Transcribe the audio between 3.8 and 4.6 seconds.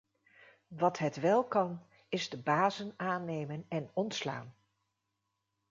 ontslaan.